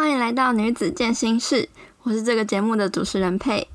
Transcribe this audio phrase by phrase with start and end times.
[0.00, 1.68] 欢迎来到女子健心室，
[2.04, 3.68] 我是这个节目的主持人佩。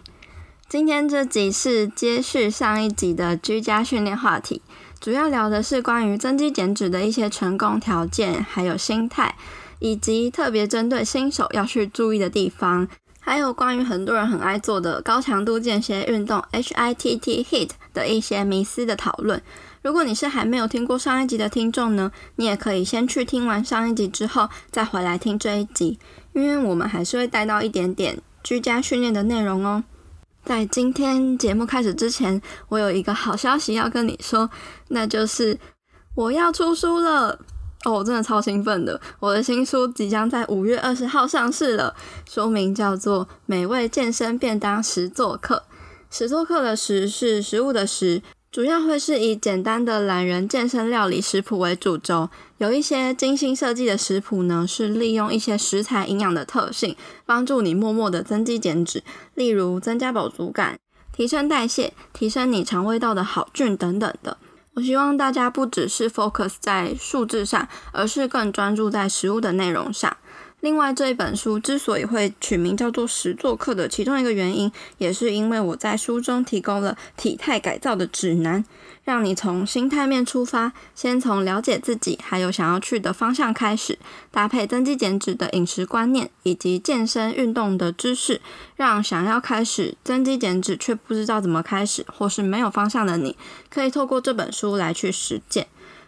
[0.67, 4.63] 今天这集是接续上一集的居家训练话题，
[4.99, 9.35] 主要聊的是关于增肌减脂的一些成功条件，还有心态，
[9.77, 12.87] 以及特别针对新手要去注意的地方，
[13.19, 19.39] 还有关于很多人很爱做的高强度间歇运动 HITT HIT 的一些迷思的讨论。
[19.85, 25.99] 如果你是还没有听过上一集的听众呢，你也可以先去听完上一集之后，再回来听这一集，
[26.33, 29.83] 因为我们还是会带到一点点居家训练的内容哦。
[30.43, 34.49] 在今天节目开始之前，我有一个好消息要跟你说，
[34.87, 35.59] 那就是
[36.15, 37.37] 我要出书了
[37.83, 37.91] 哦！
[37.91, 41.95] 我真的超兴奋的，我的新书即将在五月二十号上市了，
[42.27, 45.61] 书名叫做《美味健身便当十做课》，
[46.17, 48.23] 十做课的十是食物的食。
[48.55, 56.95] 主要会是以简单的懒人健身料理食谱为主轴，有一些精心设计的食谱呢，是利用一些食材营养的特性，
[57.25, 60.79] 帮助你默默的增肌减脂，例如增加饱足感、
[61.11, 64.37] 提升代谢、提升你肠胃道的好菌等等的。
[64.75, 70.15] 我希望大家不只是 focus 在数字上，而是更专注在食物的内容上。
[70.65, 78.65] 另外，这一本书之所以会取名叫做“十做课”的其中一个原因，也是因为我在书中提供了体态改造的指南，
[79.03, 83.99] 让你从心态面出发，先从了解自己还有想要去的方向开始，
[84.31, 88.41] 搭配增肌减脂的饮食观念以及健身运动的知识，
[88.75, 93.37] 让想要开始增肌减脂却不知道怎么开始或是没有方向的你，
[93.69, 95.67] 可以透过这本书来去实践。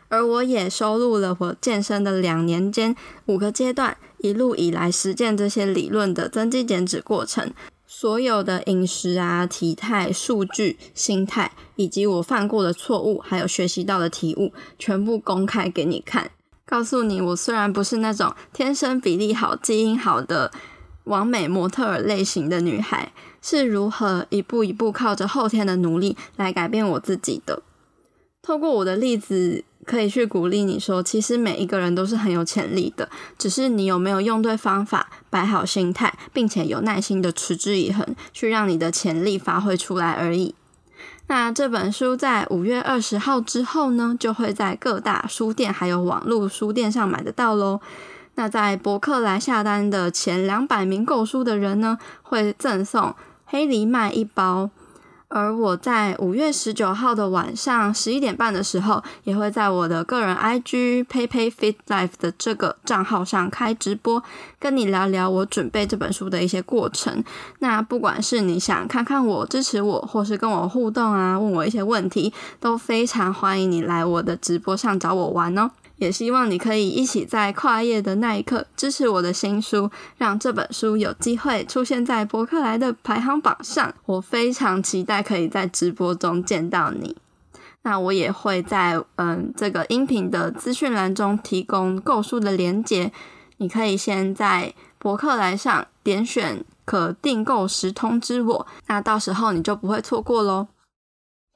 [0.10, 2.96] 而我也收录了我健身的两年间
[3.28, 3.96] 五个阶段。
[4.20, 7.52] 一路以来实践这些理论的增肌减脂过程，
[7.86, 16.32] 所有的饮食啊、体态数据、心态，以及我犯过的错误，还有学习到的体悟，全部公开给你看。
[16.66, 20.52] 告诉你，我虽然不是那种天生比例好、基因好的
[21.06, 27.62] 完美模特儿类型的女孩，是如何一步一步靠着后天的努力来改变我自己的。
[28.42, 29.64] 透过我的例子。
[29.88, 40.54] 可以去鼓励你说，其实每一个人都是很有潜力的，只是你有没有用对方法，摆好心态，并且有耐心的持之以恒，去让你的潜力发挥出来而已。
[41.28, 47.80] 那这本书在五月二十号之后呢，就会在各大书店还有网络书店上买得到喽。
[48.36, 53.16] 那在博客来下单的前两百名购书的人呢，会赠送
[53.46, 54.70] 黑藜麦一包。
[55.30, 64.24] 而我在五月十九号的晚上十一点半的时候，也会在我的个人 IG PayPay Fit Life 的这个账号上开直播，
[64.58, 67.24] 跟你聊聊我准备这本书的一些过程。
[67.60, 75.70] 那不管是你想看看我支持我，或是跟我互动啊，问我一些问题，都非常欢迎你来我的直播上找我玩哦。
[75.98, 83.94] 也希望你可以一起在跨页的那一刻支持我的新书，让这本书有机会出现在博客来的排行榜上。
[84.06, 87.18] 我非常期待可以在直播中见到你。
[87.84, 93.12] 那我也会在嗯这个音频的资讯栏中提供购书的链接，
[93.58, 100.68] 你可以先在博客来上点选可订购时通知我，那到时候你就不会错过喽。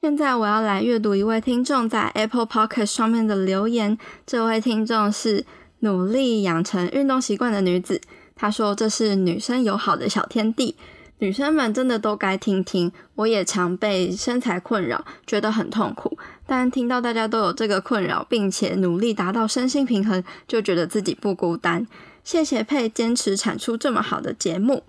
[0.02, 3.96] 现在我要来阅读一位听众在 Apple Podcast 上面的留言。
[4.26, 5.46] 这位听众是
[5.78, 8.00] 努力养成运动习惯的女子，
[8.34, 10.74] 她说这是女生友好的小天地，
[11.20, 12.90] 女生们真的都该听听。
[13.14, 16.18] 我也常被身材困扰，觉得很痛苦，
[16.48, 21.86] 但听到大家都有这个困扰，并且努力达到身心平衡，就觉得自己不孤单。
[22.24, 24.82] 谢谢佩坚持产出这么好的节目。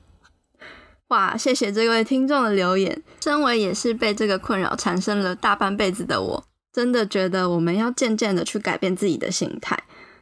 [1.14, 3.04] 哇，谢谢这位听众的留言。
[3.22, 6.44] 身为也是被这个困扰缠身了大半辈子的我，
[6.74, 9.78] 真的觉得我们要渐渐的去改变自己的心态。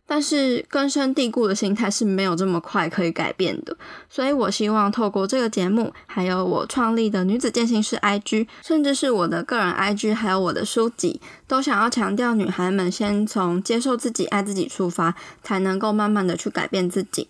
[0.05, 3.77] 但是根深蒂固的心态是没有这么快可以改变的。
[4.09, 17.29] 所以我希望透过这个节目，还有我创立的女子健身室 IG，甚至是我的个人 IG，还有我的书籍，都想要强调女孩们先从接受自己、爱自己出发，才能够慢慢的去改变自己。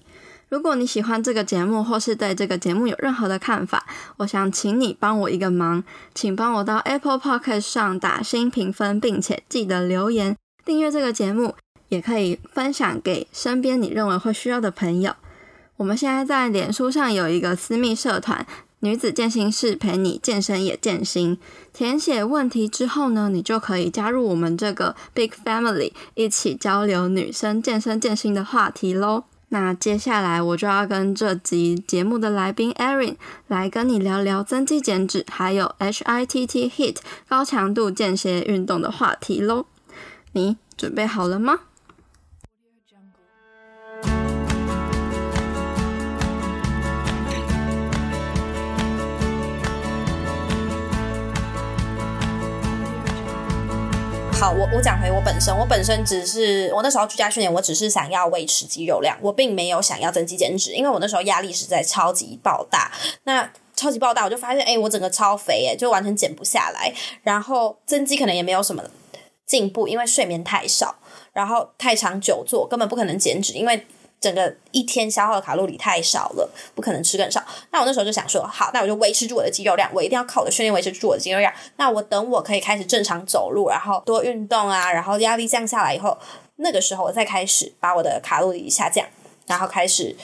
[0.52, 3.86] 如果你喜欢这个节目，或是对这个节目有任何的看法，
[4.18, 5.82] 我想请你帮我一个忙，
[6.14, 11.56] 请帮我到 Apple Podcast 上打新评分，并且记得留言订阅这个节目，
[11.88, 15.16] 也可以分享给身边你认为会需要的朋友。
[15.78, 18.46] 我们现在在脸书上有一个私密社团
[18.84, 21.40] “女子健身室”，陪你健身也健心。
[21.72, 29.24] 填写问题之后呢，你就可以加入我们这个 Big Family，一起交流女生健身健心的话题喽。
[29.54, 33.18] 那接下来我就要跟这集节目的来宾 Erin
[33.48, 39.66] 来跟你聊聊增肌减脂，还有 HITT HIT 高强度间歇运动的话题喽。
[40.32, 41.60] 你准备好了吗？
[54.42, 62.92] 好，我我讲回我本身，我本身只是我那时候居家训练，我只是想要维持肌肉量，我并没有想要增肌减脂，因为我那时候压力实在超级爆大。
[63.26, 66.92] 那超级爆大，我就发现，哎，我整个超肥，哎，就完全减不下来。
[67.22, 68.84] 然后增肌可能也没有什么
[69.46, 70.96] 进步，因为睡眠太少，
[71.34, 73.86] 然后太长久坐，根本不可能减脂，因为。
[74.22, 77.44] 整个一天消耗的卡路里太少了，不可能吃更少。
[77.72, 81.52] 那我那时候就想说，好，那我就维持住我的肌肉量，我一定要靠我的训练维持住我的肌肉量。
[81.78, 86.16] 那我等我可以开始正常走路，然后多运动啊，然后压力降下来以后，
[86.58, 89.04] 那个时候我再开始把我的卡路里下降，
[89.48, 90.16] 然后开始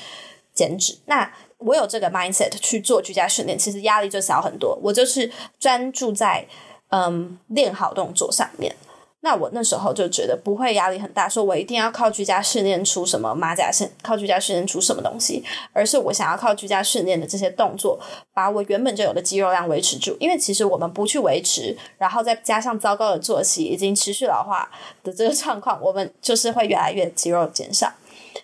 [0.54, 1.00] 减脂。
[1.08, 4.78] 那我有这个 mindset 去做居家训练，其实压力就小很多。
[4.84, 6.46] 我就是专注在
[6.90, 8.76] 嗯练好动作上面。
[9.28, 15.44] 那我那时候就觉得不会压力很大，说我一定要靠居家训练出什么马甲线，靠居家训练出什么东西，
[15.74, 18.00] 而是我想要靠居家训练的这些动作，
[18.34, 20.16] 把我原本就有的肌肉量维持住。
[20.18, 24.72] 因为其实我们不去维持，然后再加上糟糕的作息，已经持续老化
[25.04, 27.92] 的这个状况，我们就是会越来越肌肉减少。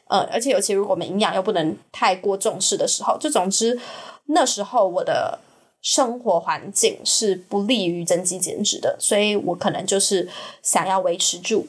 [0.10, 3.80] 嗯，而且尤其如果我们营养又不能太过重视的时候，就总之
[4.26, 5.40] 那时候我的。
[5.84, 10.28] 生活环境是不利于增肌减脂的，所以我可能就是
[10.64, 11.68] 想要维持住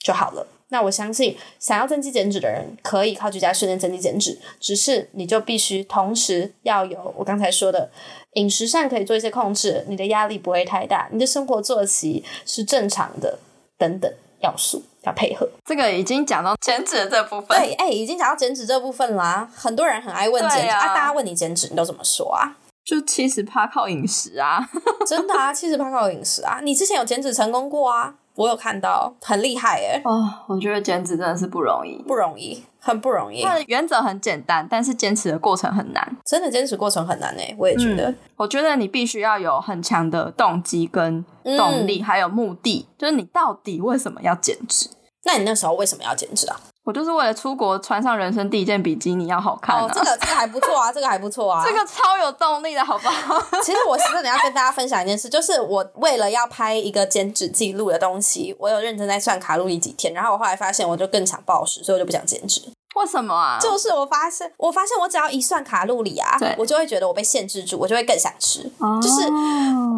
[0.00, 0.44] 就好了。
[0.68, 7.90] 那我相信想要增肌减脂的人可以靠居家训练增肌减脂，只是你就必须同时要有我刚才说的
[8.32, 13.38] 饮食上可以做一些控制，你的压力不会太大，你的生活作息是正常的
[13.76, 14.10] 等等
[14.40, 15.46] 要素要配合。
[15.66, 19.46] 这个已经讲到减脂的这部分，对，哎，已经讲到减脂这部分啦。
[19.54, 22.56] 很多人很爱问减脂啊，大家问你减脂，你都怎么说啊？
[22.84, 24.58] 就七十趴靠饮食啊，
[25.06, 26.60] 真的啊，七十趴靠饮食啊！
[26.62, 28.14] 你之前有减脂成功过啊？
[28.34, 30.00] 我有看到，很厉害哎！
[30.04, 33.42] 哦，我觉得减脂真的是不容易，不容易，很不容易。
[33.42, 36.16] 它的原则很简单，但是坚持的过程很难。
[36.24, 38.12] 真的坚持过程很难哎，我也觉得。
[38.36, 44.88] 我觉得你必须要有很强的动机跟动力，还有目的，就是你到底为什么要减脂？
[45.24, 46.58] 那你那时候为什么要减脂啊？
[46.84, 49.76] 我就是为了出国穿上人生第一件比基尼要好看。
[49.76, 53.40] 哦，这个这个还不错啊，这个还不错啊， 这个超有动力的，好不好？
[53.62, 62.60] 其实我是真的要跟大家分享一件事，就是我为了要拍一个减脂记录的东西，我有认真在算卡路里几天，然后我后来发现，我就更想暴食，所以我就不想减脂。
[62.94, 63.58] 为什么啊？
[63.60, 68.62] 就是我发现，我发现我只要一算卡路里啊，我就会觉得我被限制住，我就会更想吃。
[69.02, 69.28] 就是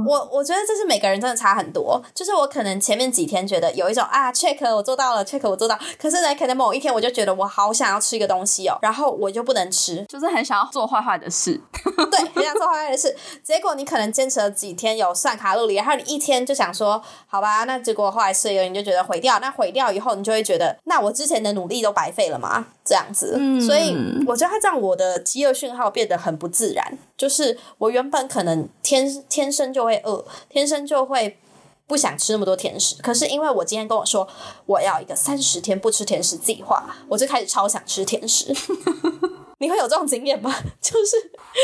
[0.07, 2.01] 我，我觉得这是每个人真的差很多。
[2.15, 11.61] 就是我可能前面几天觉得有一种啊，check 我做到了，check 我做到，可是呢，可能某一天我就觉得我好想要吃一个东西哦，然后我就不能吃，就是很想要做坏坏的事。
[12.11, 13.15] 对，很想做坏坏的事。
[13.43, 19.39] 结果你可能坚持了几天有算卡路里，然后你一天就想说，好吧，那结果后来吃了，你就觉得毁掉。
[19.41, 22.67] 那毁掉以后，你就会觉得，那我之前的努力都白费了吗？
[22.85, 23.97] 这样子，所以
[24.27, 26.99] 我觉得它让我的饥饿讯号变得很不自然。
[27.17, 31.39] 就是我原本可能天天生就会饿，天生就会
[31.87, 33.01] 不想吃那么多甜食。
[33.03, 34.29] 可是因为我今天跟我说
[34.67, 38.55] 我要一个三十天不吃甜食计划，我就开始超想吃甜食。
[39.59, 40.55] 你会有这种经验吗？
[40.83, 41.17] 就是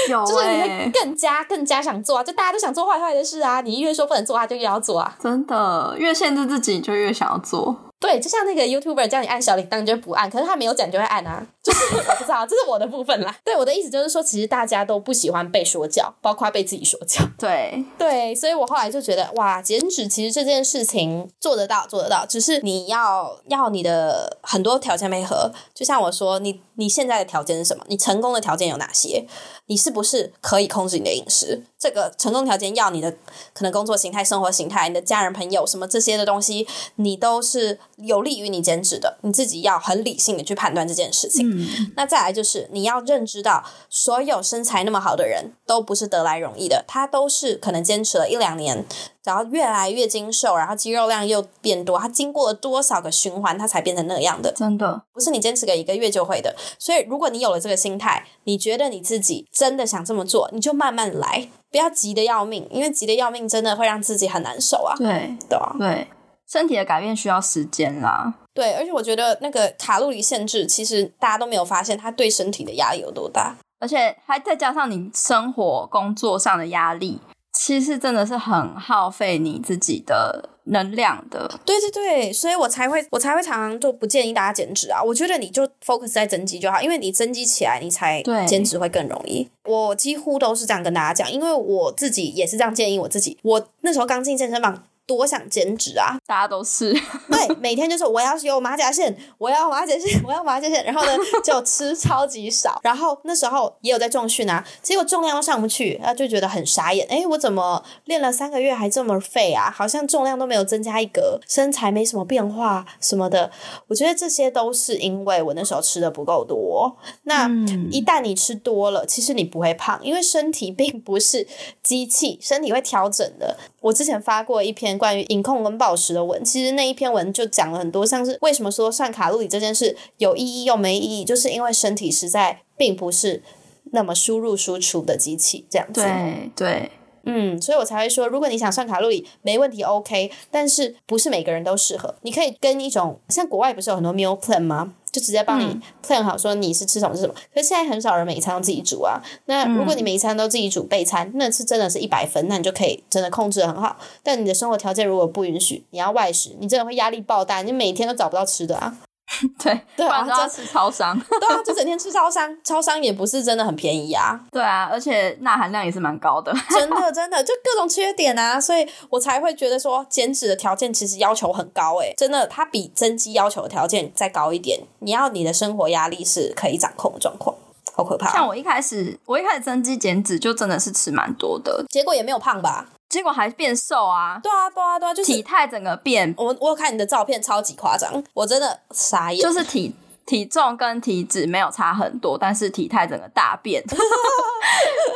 [0.08, 2.24] 有，就是你会更加更加想做啊！
[2.24, 5.18] 就大家都想做坏坏的事啊，你越说不能做，他就越要做啊。
[5.20, 7.76] 真的，越限制自己，就越想要做。
[8.00, 13.36] 对，就像那个 YouTuber 叫你按小铃铛，你就不按，可是他没有讲就会按啊，就是我不知道， 这是我的部分啦。
[13.44, 17.22] 对，我的意思就是说，其实大家都不喜欢被说教，包括被自己说教。
[17.38, 25.52] 对对，所以我后来就觉得，哇，减脂其实这件事情做得到，做得到，只是你要要你的很多条件配合。
[25.74, 27.84] 就像我说，你你现在的条件是什么？
[27.88, 29.26] 你成功的条件有哪些？
[29.66, 31.62] 你是不是可以控制你的饮食？
[31.78, 33.12] 这个成功条件要你的
[33.52, 36.66] 可能工作形态、生活形态、你的家人朋友什么这些的东西，
[36.96, 39.18] 你都是有利于你减脂的。
[39.22, 41.66] 你自己要很理性的去判断这件事情。
[41.96, 48.84] 那再来就是你要认知到，所有身材那么好的人都不是得来容易的，他都是可能坚持了一两年。
[49.22, 54.50] 然后越来越精瘦，然后肌肉量又变多，他经过了多少个循环，他才变成那样的？
[54.52, 56.56] 真的不是你坚持个一个月就会的。
[56.78, 64.96] 所以，如果你有了这个心态，你觉得你自己真的想这么做，你就慢慢来，不要急得要命，因为急得要命真的会让自己很难受啊。
[64.96, 66.08] 对对啊，对，
[66.50, 68.34] 身体的改变需要时间啦。
[68.52, 77.20] 对，而且我觉得那个卡路里限制，其实大家都没有发现它对身体的压力有多大，而且还再加上你生活工作上的压力。
[77.52, 81.60] 其实真的是很耗费你自己的能量的。
[81.64, 85.02] 对对对，所以我才会我才会常常就不建议大家减脂啊。
[85.02, 89.48] 我觉得你就 focus 在增肌就好，因为你增肌起来，你才减脂会更容易。
[89.64, 93.36] 我几乎都是这样跟大家讲，因为我自己也是这样建议我自己。
[93.42, 94.84] 我那时候刚进健身房。
[95.10, 96.16] 多想减脂啊！
[96.24, 96.92] 大家都是
[97.28, 101.12] 对，每天就是我要有马甲线，我要马甲线，我要马甲线，然后呢
[101.42, 109.68] 就吃超级少，然后那时候也有在重训啊，结果重量都上不去，那就觉得很傻眼，哎，我怎么练了三个月还这么废啊？
[109.68, 113.50] 好像重量都没有增加一格，身材没什么变化什么的。
[113.88, 116.96] 我觉得这些都是因为我那时候吃的不够多。
[117.24, 117.48] 那
[117.90, 121.44] 一旦你吃多了，其实你不会胖，因为身体并不是
[121.90, 123.56] 机器，身体会调整的。
[123.80, 133.42] 我之前发过一篇关于饮控跟暴食的文，其实那一篇文就讲了很多，像是为什么说算卡路里这件事有意义又没意义，就是因为身体实在并不是
[133.90, 136.00] 那么输入输出的机器这样子。
[136.00, 136.90] 对对。
[137.24, 140.30] 嗯，所以我才会说，如果你想算卡路里，没问题，OK。
[140.50, 142.14] 但是不是每个人都适合？
[142.22, 144.94] 你可以跟一种像国外不是有很多 meal plan 吗？
[145.12, 147.34] 就直接帮你 plan 好，说你是吃什么吃什么。
[147.54, 149.20] 可是现在很少人每一餐都自己煮啊。
[149.46, 153.96] 那如果你每一餐都自己煮备餐，那是真的是一百分，那你就可以真的控制的很好。
[154.22, 158.96] 但你的生活条件如果不允许，你要外食，你真的会压力爆大，你每天都找不到吃的啊。
[159.62, 164.40] 对对啊，就要吃超商， 对啊，就整天吃超商，超商也不是真的很便宜啊。
[164.50, 174.80] 对啊，而且钠含量也是蛮高的，真的真的就各种缺点啊，所以我才会觉得说减脂的条件其实要求很高诶，真的，它比增肌要求的条件再高一点。
[174.98, 177.56] 你要你的生活压力是可以掌控的状况，
[177.94, 178.30] 好可怕。
[178.32, 182.86] 像我一开始，我一开始增肌减脂就真的是吃蛮多的，结果也没有胖吧。
[183.10, 184.38] 结果还变瘦啊！
[184.40, 186.32] 对啊，对啊，对啊，就是体态整个变。
[186.38, 189.42] 我我有看你的照片，超级夸张，我真的傻眼。
[189.42, 189.92] 就是体
[190.24, 193.82] 体重跟体脂没有差很多，但是体态整个大变。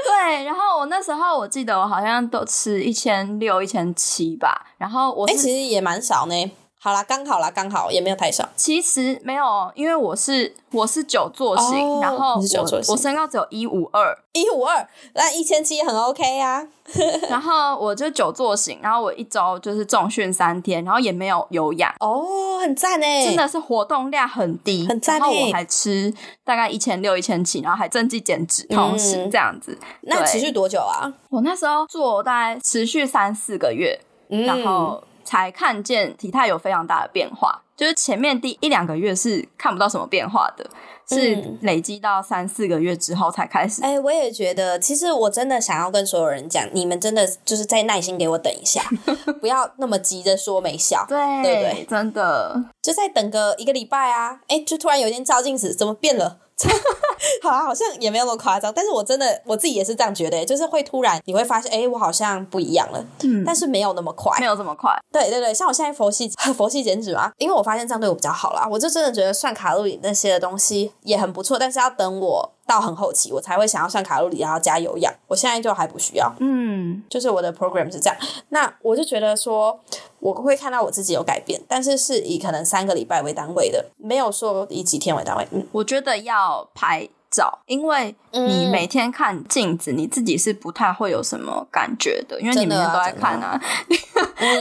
[0.05, 4.67] 对，然后我那时候我记得我好像都吃一千六、一千七吧。
[4.77, 6.53] 然后我哎，其实也蛮少呢。
[6.85, 8.47] 好啦，刚好啦，刚好也没有太少。
[8.55, 16.63] 其实没有，因为我是我是久坐型，然后我我身高只有一五二，一五二，那一千七很 OK 啊。
[17.31, 21.91] 然后我就久坐型，然后我一周就是重训三天，然后也没有有氧。
[22.01, 25.19] 哦，很赞诶，真的是活动量很低，很赞。
[25.19, 26.13] 然后我还吃
[26.45, 29.79] 大概一千六、一千七，然后还增肌减脂，同时这样子。
[30.03, 31.11] 那持续多久啊？
[31.31, 33.99] 我那时候做大概持续三四个月，
[34.29, 35.03] 然后。
[35.25, 40.65] 才看见体态有非常大的变化，就是前面第一两个月是看不到什么变化的，
[41.09, 43.83] 是累积到三四个月之后才开始。
[43.83, 48.83] 哎，我也觉得，其实我真的想要跟所有人讲，你们真的就是再耐心给我等一下，
[49.41, 51.87] 不要那么急着说没效，对对对？
[51.89, 54.41] 真的，就再等个一个礼拜啊！
[54.49, 56.39] 哎，就突然有一天照镜子，怎么变了？
[57.43, 72.51] 好啊，好像也没有那么夸张，但是我真的我自己也是这样觉得，就是会突然你会发现，哎，我好像不一样了，嗯，但是没有那么快，没有这么快，对对对，像我现在佛系 佛系减脂嘛，因为我发现这样对我比较好啦，我就真的觉得算卡路里那些的东西也很不错，但是要等我。
[72.67, 75.13] 到很后期，我才会想要算卡路里，然后加有氧。
[75.27, 78.17] 我现在就还不需要，嗯，就是我的 program 是这样。
[78.49, 79.79] 那我就觉得说，
[80.25, 85.47] 我会看到我自己有改变，但是是以可能三个礼拜为单位的，没有说以几天为单位。
[85.51, 87.07] 嗯，我觉得要排。
[87.35, 93.61] 照，因为你每天看镜子，你自己是不太会有什么感觉的，因为你每天都在看啊，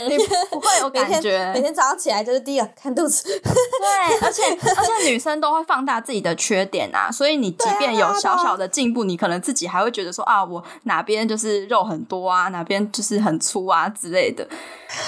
[0.09, 0.17] 你
[0.49, 1.51] 不会有 感觉。
[1.53, 4.41] 每天早上起来就是第一个看肚子， 对，而且
[4.75, 14.47] 而且女生都会放大自己的缺点啊，所以你即便有小小的进步，你可能自己还会觉得说啊，我哪边就是肉很多啊，哪边就是很粗啊之类的，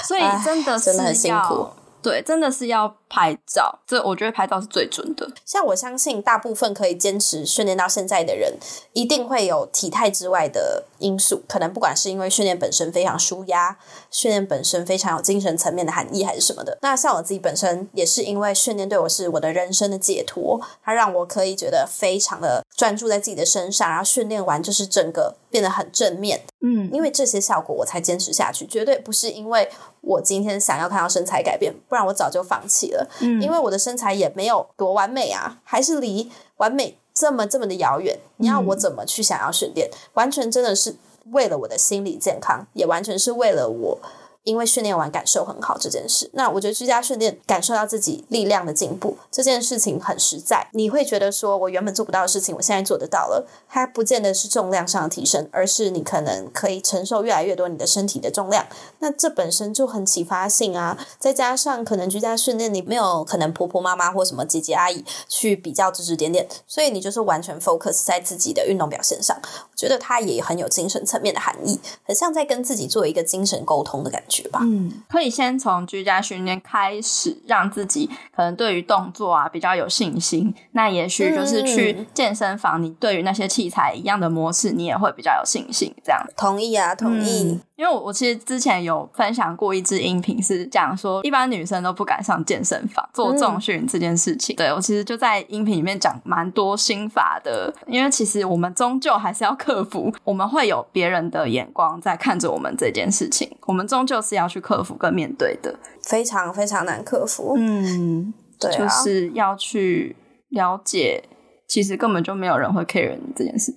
[0.03, 1.67] 所以真的是很辛苦。
[2.01, 5.25] 对，真的是要拍照，这我觉得拍照是最准的。
[5.45, 8.57] 像我相信，大部分可以坚持训练到现在的人，
[8.91, 11.41] 一定会有体态之外的因素。
[11.47, 13.77] 可能不管是因为训练本身非常舒压，
[14.11, 16.77] 训练本身非常有精神层面的含义，还是什么的。
[16.81, 26.41] 那像我自己本身，也是因为训练对我是我的人生的解脱，它让我可以觉得非常的专注在自己的身上，然后训练完就是整个变得很正面。
[26.59, 29.69] 嗯，因为这些效果我才坚持下去，绝对不是因为。
[30.07, 33.04] 我今天想要看到身材改变，不然我早就放弃了。
[33.19, 38.19] 嗯，因为我的身材也没有多完美啊，还是离完美这么这么的遥远。
[38.37, 39.89] 你要我怎么去想要训练？
[40.13, 40.95] 完全真的是
[41.31, 43.99] 为了我的心理健康，也完全是为了我。
[44.45, 50.69] 因为训练完感受很好这件事，那我觉得居家训练感受到自己力量的进步这件事情很实在。
[50.71, 53.47] 你会觉得说，我原本做不到的事情，我现在做得到了。
[53.67, 58.65] 它不见得是重量上的提升，而是你可能可以承受越来越多你的身体的重量。
[58.99, 60.97] 那这本身就很启发性啊！
[61.19, 69.35] 再加上可能居家训练，你没有可能婆婆妈妈或什么姐姐阿姨去比较指指点点，所以你就是完全 focus 在自己的运动表现上。
[69.43, 74.34] 我觉得它也很有精神层面的含义，很像在跟自己做一个精神沟通的感觉。
[74.61, 80.53] 嗯，可以先从居家训练开始，让自己可能对于动作啊比较有信心。
[80.71, 85.93] 那也许就是去健身房，你对于那些器材一样的模式，你也会比较有信心。
[86.03, 87.59] 这样，同意啊，同意。
[87.75, 94.55] 因为我我其实之前有分享过一支音频，是讲说一般女生都不敢上健身房做重训这件事情。
[94.55, 107.55] 对我其实就在音频里面讲蛮多心法的，因为其实我们终究还是要克服，我们会有别人的眼光在看着我们这件事情，我们终究是要去克服跟面对的，非常非常难克服。
[107.57, 110.15] 嗯，对啊，就是要去
[110.47, 111.21] 了解，
[111.67, 113.73] 其实根本就没有人会 care 你这件事。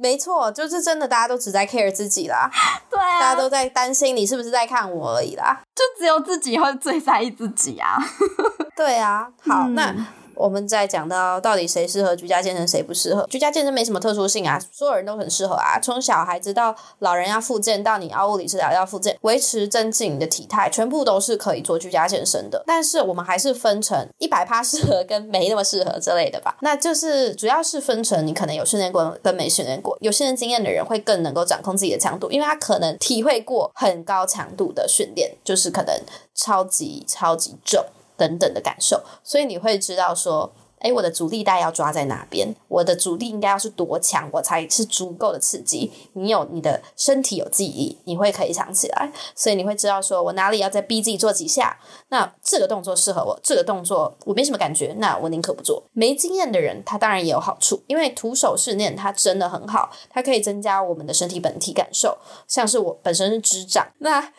[0.00, 2.50] 没错，就是真的，大家都只在 care 自己啦。
[2.88, 5.60] 对啊，大家都在担心你是不是在看我而已啦。
[5.74, 7.98] 就只有自己会最在意自己啊。
[8.74, 9.94] 对啊，好，那。
[10.40, 13.26] 我们在讲到到底谁适合居家健身，谁不适合？
[13.28, 15.78] 居家健身没什么特殊性啊，所有人都很适合啊。
[15.78, 22.64] 从小孩子到老人要复健，到你要物理治疗要复健，维持增进你的体态，全部都是可以做居家健身的。
[22.66, 26.56] 但是我们还是分成一百趴适合跟没那么适合之类的吧。
[26.62, 35.94] 那就是主要是分成你可能有训练过跟没训练过，有训练经验的人会更能够掌控自己的强度，因为他可能体会过很高强度的训练，就是可能
[36.34, 37.84] 超级超级重。
[38.20, 42.54] 等等的感受，所以你会知道说，哎，我的阻力带要抓在哪边？
[42.68, 45.90] 我的阻力应该要是多强，我才是足够的刺激。
[46.12, 51.78] 你有你的身体有记忆，你会可以想起来，所以你会知道说我哪里要再逼自己做几下。
[52.08, 55.82] 那这个动作适合我，这个动作我没什么感觉，那我宁可不做。
[55.94, 62.18] 没经验的人，他当然也有好处，因为徒手训练它真的很好，它可以增加我们的身体本体感受。
[62.46, 64.30] 像是我本身是支掌，那。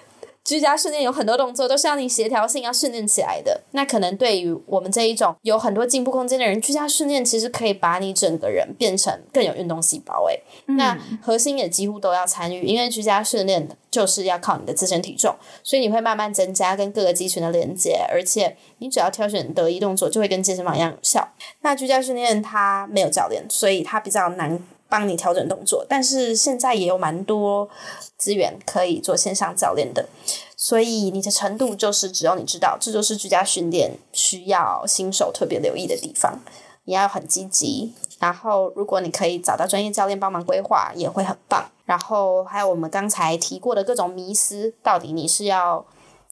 [0.43, 3.61] 居家训练有很多动作都是要你协调性要训练起来的。
[3.71, 10.25] 那可能对于我们这一种有很多进步空间的人，居家训练其实可以把你整个人变成更有运动细胞。
[10.27, 10.41] 诶，
[10.75, 21.29] 那核心也几乎都要参与，因为居家训练就是要靠你的自身体重，所以你会慢慢增加跟各个肌群的连接，而且你只要挑选得意动作，就会跟健身房一样有效。
[21.61, 24.59] 那居家训练它没有教练，所以它比较难。
[24.91, 27.69] 帮你调整动作，但是现在也有蛮多
[28.17, 30.09] 资源可以做线上教练的，
[30.57, 36.39] 所以你的程度就是只有你知道，这就是居家训练需要新手特别留意的地方。
[36.83, 41.63] 你要很积极，然后如果你可以找到专业教练帮忙规划，也会很棒。
[41.85, 45.85] 然后还有我们刚才提过的各种迷思，到底你是要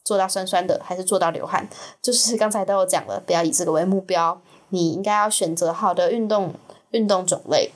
[0.03, 1.69] 做到酸酸的，还是做到流汗？
[2.01, 6.53] 就是 刚才都有讲了，不要以这个为目标，你应该要选择好的运动
[6.91, 7.71] 运动种类。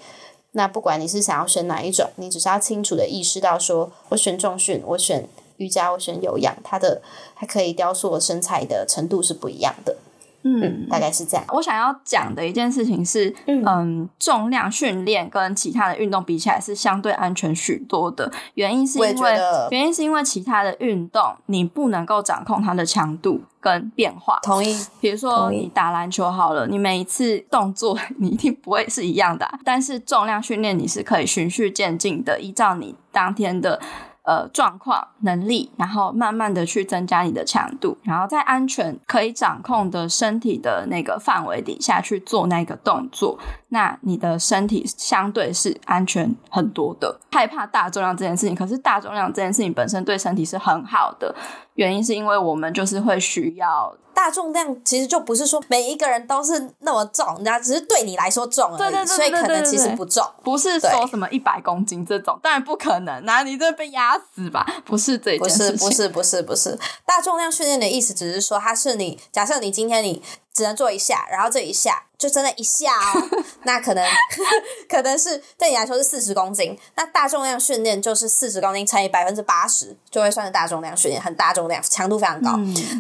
[0.54, 7.02] 那不管你是想要选哪一种，你只是要清楚的意识到，说我选重训，我选瑜伽，我选有氧，它的
[7.34, 9.98] 还可以雕塑我身材的程度是不一样的。
[10.44, 11.46] 嗯，大概是这样。
[11.50, 18.32] 我想要讲的一件事情是，嗯，重量训练跟其他的运动比起来是相对安全许多的。
[18.56, 19.38] 原因是因为
[19.72, 24.40] 原因是因为其他的运动你不能够掌控它的强度跟变化。
[24.44, 24.78] 同意。
[25.00, 33.80] 比如说你打篮球好了，你每一次动作 你一定不会是一样的，但是重量训练你是可以循序渐进的，依照你当天的。
[34.24, 47.20] 呃，状况、能力，然后慢慢的去增加你的强度，然后在安全可以掌控的身体的那个范围底下去做那个动作，那你的身体相对是安全很多的。
[47.32, 51.36] 害怕大重量这件事情，可是大重量这件事情本身对身体是很好的，
[51.76, 53.94] 原因是因为我们就是会需要。
[54.24, 64.66] 大重量其实就不是说每一个人都是那么重，人家只是对你来说重而已，所以可能其实不重，不是说什么一百公斤这种，当然不可能，那你这被压死吧？
[64.86, 66.80] 不是这件事情，不是不是不是不是。
[67.06, 72.04] 大重量训练的意思，只是说它是你假设你今天你只能做一下，然后这一下。
[72.16, 73.30] 就真的一下哦，
[73.66, 74.10] 那可能
[74.88, 82.58] 可能是对你来说是四十公斤，那大重量训练就是四十公斤乘以百分之八十，就会算是大重量训练，很大重量，强度非常高，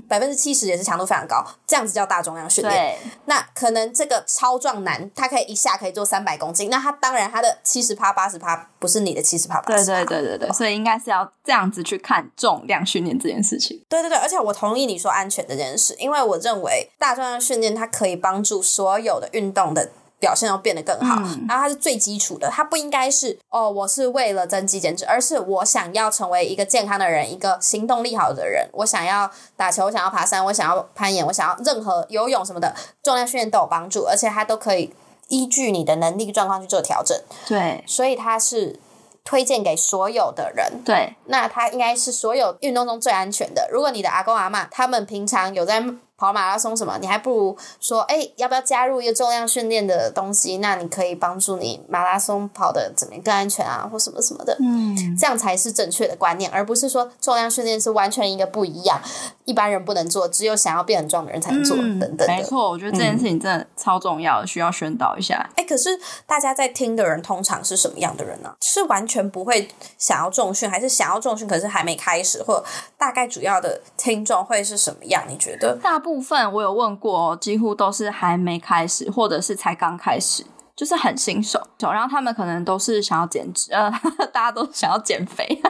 [0.09, 2.97] 百分之七十也是强度非常高，这样子叫大重量训练。
[3.23, 13.81] 那可能这个超壮男，他可以一下可以做三百公斤，那他当然他的七十趴八十趴不是你的七十趴八十对对对对对，所以应该是要这样子去看重量训练这件事情。
[13.87, 19.13] 对对对，而且我同意你说安全这件事，因为我认为大重量训练它可以帮助所有。
[19.23, 34.93] 的运动的表现要变得更好，然后它是最基础的，它不应该是哦，我是为了增肌减脂，而是我想要成为一个健康的人，一个行动力好的人，我想要打球，我想要爬山，我想要攀岩，我想要任何游泳什么的重量训练都有帮助，而且它都可以
[35.27, 37.17] 依据你的能力状况去做调整。
[37.47, 38.79] 对，所以它是。
[39.25, 43.69] 推荐给所有的人，对，那它应该是所有运动中最安全的。
[43.71, 45.81] 如果你的阿公阿妈他们平常有在
[46.17, 50.57] 跑马拉松什么，你还不如说，哎，要不要加入一个重量训练的东西？
[50.57, 54.55] 那你可以帮助你马拉松跑的怎么更安全啊，或什么什么的。
[54.59, 59.01] 嗯，这样才是正确的观念，而不是说重量训练是完全一个不一样，
[59.45, 62.27] 一般人不能做，只有想要变很壮的人才能做，等等。
[62.27, 65.49] 没错，我觉得这件事情真的超重要，需要宣导一下。
[65.55, 68.53] 哎，可是大家在听的人通常是什么样的人呢？
[68.61, 72.63] 是完全不会想要重训，还是想要重训可是还没开始，或
[72.97, 75.23] 大概主要的听众会是什么样？
[75.27, 75.77] 你觉得？
[75.81, 81.59] 大部分我有问过，几乎都是还没开始，或者是才刚开始，就是很新手。
[81.79, 83.89] 然后他们可能都是想要减脂，呃，
[84.33, 85.61] 大家都想要减肥。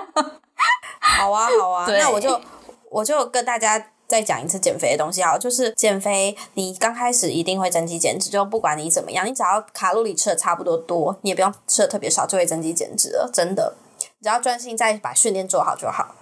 [1.00, 2.41] 好啊，好啊， 那我就
[2.89, 13.30] 我就跟大家再讲一次减肥的东西啊，就是减肥，你刚开始一定会增肌减脂，就不管你怎么样，你只要卡路里吃的差不多多，你也不用吃的特别少，就会增肌减脂了。
[13.32, 13.76] 真的，
[14.22, 16.15] 只要专心在把训练做好就好。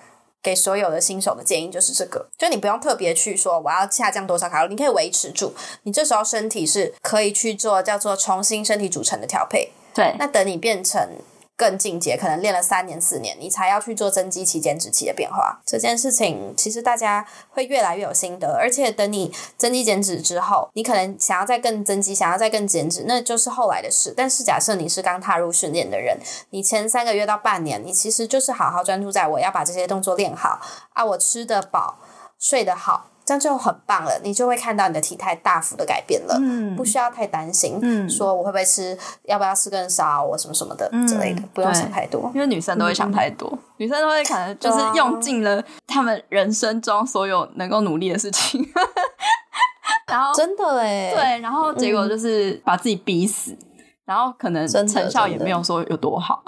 [0.43, 5.53] 给所有的新手的建议就是这个，就你不用特别去说我要下降多少卡路里，你可以维持住。
[5.83, 9.71] 你这时候身体是可以去做叫做重新身体组成的调配。
[9.93, 11.09] 对，那等你变成。
[11.61, 15.61] 更进阶，可能练了三年四年，你才要去做增肌期、减脂期的变化。
[15.63, 24.11] 这件事情其实大家会越来越有心得，而且等你增肌减脂之后，你可能想要再更增肌，想要再更减脂，那就是后来的事。
[24.17, 26.17] 但是假设你是刚踏入训练的人，
[26.49, 30.59] 你前三个月到半年，你其实就是好好专注在我要把这些动作练好
[30.93, 31.99] 啊，我吃得饱，
[32.39, 33.10] 睡得好。
[33.31, 48.67] 这样就很棒了，你就会看到你的体态大幅的改变了，嗯，不需要太担心，嗯，说我会不会吃，要不要吃更少，我什么什么的之类的，不用想太多，因为女生都会想太多，女生都会可能就是用尽了他们人生中所有能够努力的事情，
[50.07, 53.57] 然后真的哎，对，然后结果就是把自己逼死，
[54.03, 56.43] 然后可能成效也没有说有多好。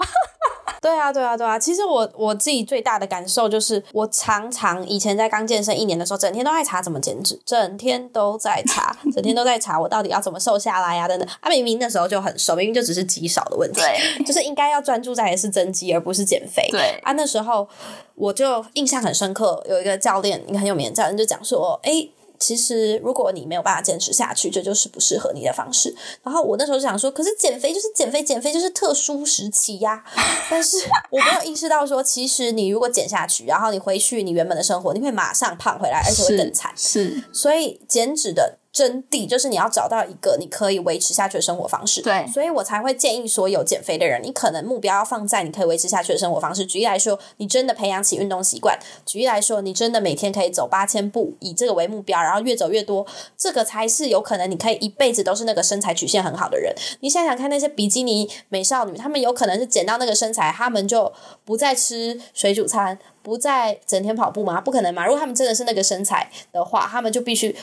[0.84, 1.58] 对啊，对啊，对啊！
[1.58, 11.26] 其实我我自己最大的感受就是，我常常以前在刚健身一年的时候，整天都在查怎么减脂，整天都在查，整天都在查我到底要怎么瘦下来呀等等。
[11.40, 13.80] 啊，明明那时候就很瘦，明明就只是肌少的问题，
[14.26, 16.68] 就是应该要专注在的是增肌而不是减肥。
[16.70, 17.66] 对啊，那时候
[18.14, 22.06] 我就印象很深刻，有一个教练，一个很有名的教练就讲说，哎。
[22.44, 25.96] 其实，如果你没有办法坚持下去，这就是不适合你的方式。
[26.22, 30.04] 然后我那时候就想说，可是减肥就是减肥，减肥就是特殊时期呀。
[30.50, 30.76] 但是
[31.10, 36.70] 我没有意识到说，其实你如果减下去，然后你回去你原本的生活，你会马上胖回来，而且会更惨。
[36.76, 38.58] 是，所以减脂的。
[38.74, 42.02] 真谛就是你要找到一个你可以维持下去的生活方式。
[42.02, 46.66] 对，所以我才会建议所有减肥的人，你可能目标要放在你可以维持下去的生活方式。
[46.66, 53.06] 举例来说，你真的培养起运动习惯；举例来说，你真的每天可以走八千步，以这个为目标，然后越走越多，
[53.38, 56.74] 这个才是有可能你可以一辈子都是那个身材曲线很好的人。
[56.98, 61.12] 你想想看，那些比基尼美少女，她们有可能是减到那个身材，她们就
[61.44, 64.60] 不再吃水煮餐，不再整天跑步吗？
[64.60, 65.06] 不可能嘛！
[65.06, 67.54] 如果她们真的是那个身材的话，她们就必须。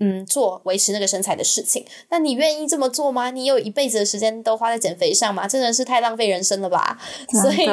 [0.00, 3.30] 嗯，做维持那个身材的事情，那你愿意这么做吗？
[3.30, 5.48] 你有一辈子的时间都花在减肥上吗？
[5.48, 6.96] 真的是太浪费人生了吧！
[7.42, 7.68] 所以，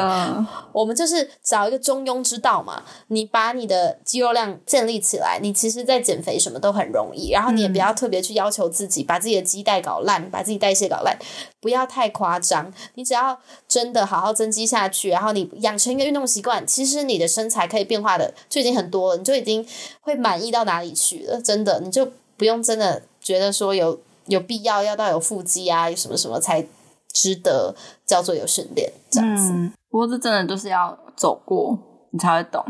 [0.71, 2.83] 我们就是找一个中庸之道嘛。
[3.09, 7.29] 你把你的肌肉量建立起来，你其实，在减肥什么都很容易。
[7.29, 11.15] 然后你也不要特别去要求自己，把自己的肌带搞烂，把自己代谢搞烂，
[11.61, 12.73] 不要太夸张。
[12.95, 19.63] 你只要真的好好增肌下去，然后你养成一个运动习惯，其实你的身材可以变化的就已经很多了，你就已经
[20.01, 21.39] 会满意到哪里去了。
[21.39, 22.11] 真的，你就。
[22.37, 26.65] 不用真的觉得说有有必要要到有腹肌啊，有什么什么才
[27.13, 29.71] 值得叫做有训练这样子。
[29.89, 31.77] 不过这真的就是要走过，
[32.11, 32.63] 你才会懂。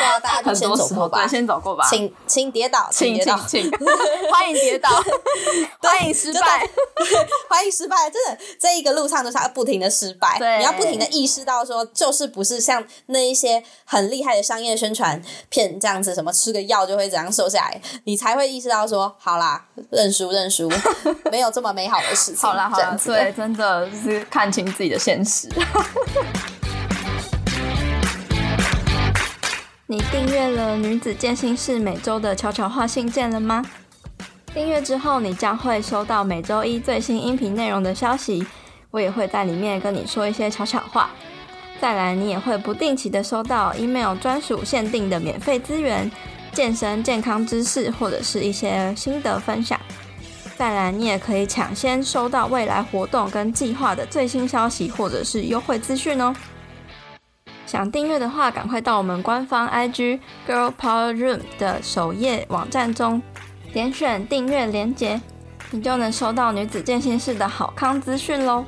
[0.00, 1.86] 对啊，大家就先走过吧，先走过吧。
[1.88, 3.70] 请请跌倒，请跌倒，请
[4.32, 4.88] 欢迎跌倒，
[5.80, 6.66] 欢迎失败，
[7.48, 8.10] 欢迎失败。
[8.10, 10.38] 真的，这一个路上都是要不停的失败。
[10.58, 20.70] 你要不停的意识到说，就是不是像那一些很厉害的商业宣传片这样子，什么吃个药就会怎样瘦下来，你才会意识到说，好啦，认输认输，
[21.30, 22.36] 没有这么美好的事情。
[22.36, 25.48] 好啦好啦，对，真的就是看清自己的现实。
[29.90, 33.60] 你订阅了女子健心室每周的悄悄话信件了吗？
[34.54, 38.46] 订阅之后，你将会收到每周一最新音频内容的消息，
[38.92, 41.10] 我也会在里面跟你说一些悄悄话。
[41.80, 46.08] 再来，你也会不定期的收到 email 专属限定的免费资源、
[46.52, 49.76] 健身健康知识或者是一些心得分享。
[50.56, 56.32] 再来，你也可以抢先收到未来活动跟计划的最新消息或者是优惠资讯哦。
[57.70, 63.22] 想订阅的话，赶快到我们官方 IG Girl Power Room 的首页网站中，
[63.72, 65.20] 点选订阅链接，
[65.70, 68.64] 你就能收到女子健心室的好康资讯喽。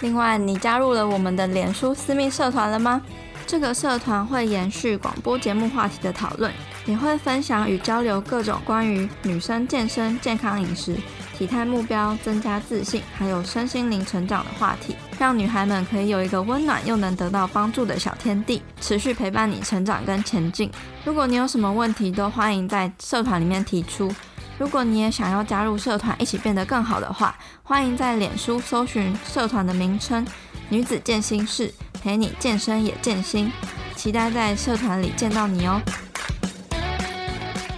[0.00, 3.02] 另外，你加入了我们的脸书私密社团了吗？
[3.46, 6.52] 这个社团会延续广播节目话题的讨论，
[6.84, 10.96] 也会分享与交流各种关于女生健身、健康饮食、
[11.38, 20.68] 体态目标、增加自信，还有身心灵成长的话题，让女孩们可以有一个温暖又能得到帮助的小天地，持续陪伴你成长跟前进。
[21.04, 24.12] 如果你有什么问题，都欢迎在社团里面提出。
[24.58, 30.26] 如果你也想要加入社团，一起变得更好的话，欢迎在脸书搜寻社团的名称
[30.68, 31.72] “女子健心室”。
[32.06, 33.50] 陪你健身也健心，
[33.96, 35.82] 期待在社团里见到你哦。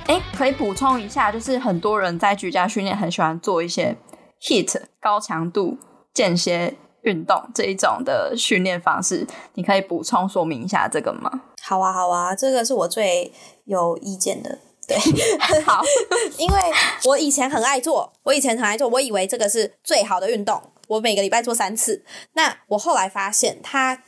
[0.06, 3.96] 哎，可以补充一下，就是很多人在居家训练很喜欢做一些
[4.42, 5.78] HIT 高强度
[6.12, 11.30] 间歇运动这一种的训练方式，你可以补充说明一下这个吗？
[11.62, 13.32] 好啊，好啊，这个是我最
[13.64, 14.58] 有意见的。
[14.86, 14.98] 对，
[15.64, 15.82] 好，
[16.36, 16.60] 因为
[17.04, 22.04] 我以前很爱做，我以前很爱做，我以为这个是最好的运动，我每个礼拜做三次。
[22.34, 24.02] 那我后来发现它。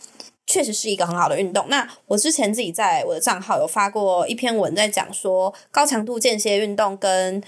[0.50, 1.64] 确实是一个很好的运动。
[1.68, 7.40] 那我之前自己在我的账号有发过一篇文，在讲说高强度间歇运动跟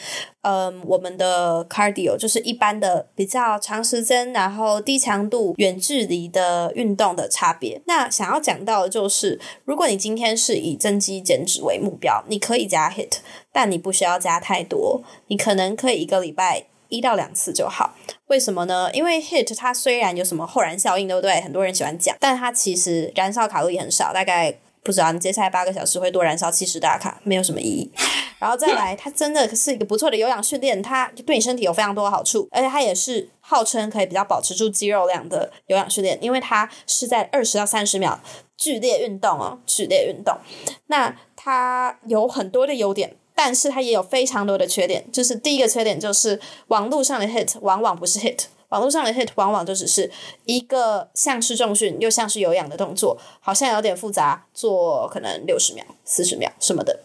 [0.42, 7.82] 嗯我们的 cardio，就是一般的比较长时间然后低强度远距离的运动的差别。
[7.86, 13.14] 那想要讲到的就是，如果你今天是以增肌减脂为目标，你可以加 hit，
[13.50, 16.66] 但你不需要加太多，你可能可以一个礼拜。
[16.92, 17.94] 一到两次就好，
[18.26, 18.90] 为什么呢？
[18.92, 21.40] 因为 HIT 它虽然有什么后燃效应，对不对？
[21.40, 27.90] 很多人喜欢讲，但它其实燃烧卡路里很少，大概不知道你接下来八个小时会多燃烧七十大卡，没有什么意义。
[28.38, 38.20] 然后再来，它真的是一个不错的有氧训练，它对你身体有非常多的好处，而且它也是号称可以比较保持住肌肉量的有氧训练，因为它是在二十到三十秒
[38.56, 40.36] 剧烈运动哦，剧烈运动。
[40.88, 43.16] 那它有很多的优点。
[43.44, 50.08] 但是它也有非常多的缺点，就是第一个缺点就是网络上的 hit 往往不是 hit，网络上的 hit 往往就只是
[50.44, 57.00] 一个像是重训又像是有氧的动作，好像有点复杂，做可能六十秒、四十秒什么的，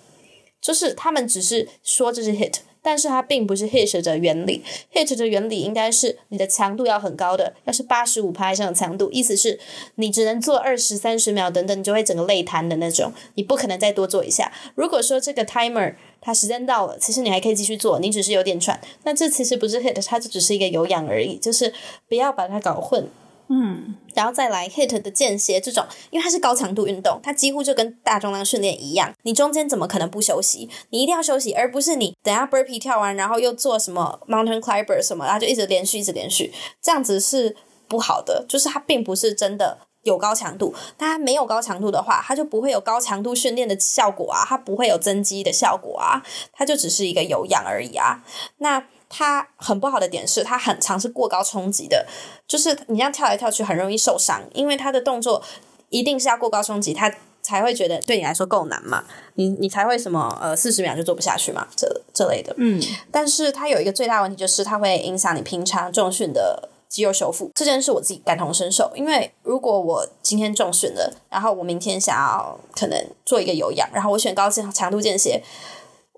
[0.61, 2.57] 就是他们只是说这是 hit。
[2.79, 9.59] 但是它并不是 HIT 的原理，HIT 的原理应该是你的强度要很高的，要是八十五拍以上的强度，意思是
[9.95, 14.53] 你只能做二十三十秒等等，你就会整个累瘫的那种，你不可能再多做一下。
[14.75, 21.73] 如果说这个 timer 它时间到了，其实你还可以继续做，你只是有点喘，那这其实不是 HIT，它就只是一个有氧而已，就是
[22.07, 23.07] 不要把它搞混。
[23.49, 30.69] 嗯，然后再来 hit 的间歇这种，因为它是高强度运动，它几乎就跟大重量训练一样，你中间怎么可能不休息？
[30.89, 36.51] 你一定要休息，而不是你等下 burpee 跳完，然后又做什么 mountain climber 什么，然后就一直连续一直连续，
[36.81, 37.55] 这样子是
[37.87, 38.45] 不好的。
[38.49, 39.77] 就是它并不是真的
[40.07, 48.23] 有高强度，它没有高强度的话，它就不会有高强度训练的效果啊，它不会有增肌的效果啊，它就只是一个有氧而已啊。
[48.59, 52.07] 那它很不好的点是，它很长是过高冲击的，
[52.47, 55.43] 就是你这样跳来跳去很容易受伤，因为它的动作
[55.89, 59.03] 一定是要过高冲击，它才会觉得对你来说够难嘛，
[59.35, 62.53] 你你才会什么呃四十秒就做不下去嘛，这这类的。
[62.57, 67.51] 嗯，但是它有一个最大问题，就是它会影响你平常重训的肌肉修复。
[67.55, 75.43] 这件事我自己感同身受，因为如果我今天重训了，然后我明天想要可能做一个有氧，然后我选高强强度间歇。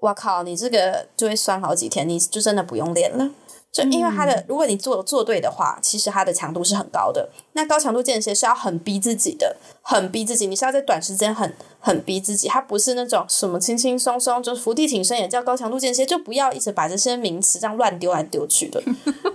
[0.01, 3.29] 哇靠，你这个就会酸好几天，你就真的不用练了。
[3.71, 7.29] 就因为它的，如果你做做对的话，其实它的强度是很高的。
[7.53, 12.47] 那高强度间歇是要很逼自己的，很逼自己，你是要在短时间很很逼自己。
[12.47, 18.81] 它不是那种什么轻轻松松，就是伏地挺身也叫高强度间歇，就不要一直把这些名词这样乱丢来丢去的。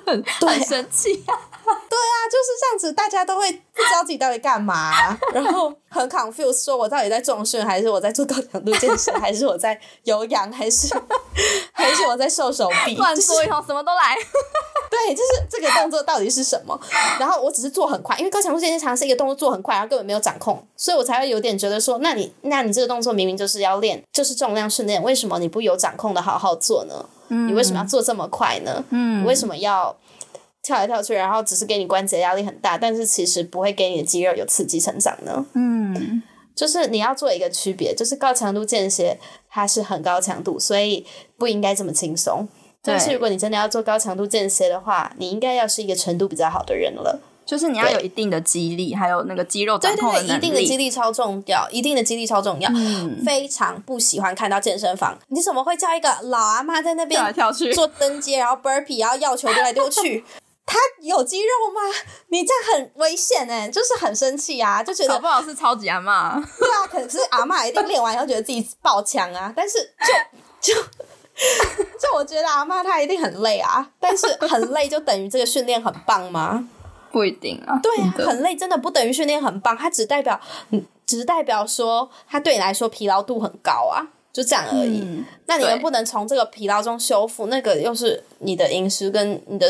[0.04, 0.24] 很
[0.64, 1.53] 生气啊！
[1.88, 4.92] 对啊，就是这样子，大家都会不知道自己到底干嘛，
[5.32, 10.94] 然后很 confused，说我到底在重训，还是我在做高强度健身， 还是我在有氧，还是
[11.72, 12.96] 还是我在瘦手臂？
[12.96, 14.16] 乱说一通，什么都来。
[14.90, 16.78] 对，就是这个动作到底是什么？
[17.18, 27.04] 然后我只是做很快，因为高强度健身常是一个动作做很快，然后根本没有掌控，所以我才会有点觉得说，那你那你这个动作明明就是要练，就是重量训练，为什么你不有掌控的好好做呢？
[27.28, 28.84] 你为什么要做这么快呢？
[28.90, 29.96] 嗯，你为什么要？
[30.64, 35.44] 跳来跳去，然后只是给你关节压力很大，但是其实不会给你的肌肉有刺激成长呢。
[35.52, 36.22] 嗯，
[36.56, 42.48] 就是你要做一个区别，就是高强度间歇它是很高强度，所以不应该这么轻松。
[42.82, 47.20] 但是如果你真的要做高强度间歇的话，你应该要是一个程度比较好的人了。
[47.46, 50.38] 就是你要有一定的肌力，还有那个肌肉掌控的能力。
[50.38, 52.70] 一定的肌力超重要，一定的肌力超重要。
[52.74, 60.24] 嗯，非常不喜欢看到健身房，你怎么会叫一个老阿妈在那边跳来跳去做登阶，然后 burpee，然后要球丢来丢去？
[60.66, 61.80] 他有肌肉吗？
[62.28, 66.40] 你这样很危险哎，就是很生气啊，就觉得不好是超级阿妈。
[66.58, 69.78] 对啊，可是阿妈一定练完以后觉得自己爆强啊，但是
[70.60, 70.80] 就就
[72.00, 76.68] 就我觉得阿妈她一定很累啊，但是很累就等于这个训练很棒吗？
[77.12, 77.78] 不一定啊。
[77.82, 84.00] 对啊，很累真的不等于训练很棒，它只代表你只是代表说它对你来说疲劳度很高啊，
[84.32, 85.00] 就这样而已。
[85.02, 87.48] 嗯那你能不能从这个疲劳中修复？
[87.48, 89.68] 那个又是你的饮食跟你的